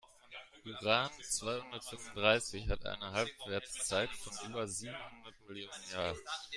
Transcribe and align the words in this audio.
Uran-zweihundertfünfunddreißig 0.65 2.69
hat 2.69 2.83
eine 2.87 3.11
Halbwertszeit 3.11 4.09
von 4.09 4.33
über 4.49 4.67
siebenhundert 4.67 5.35
Millionen 5.47 5.91
Jahren. 5.91 6.17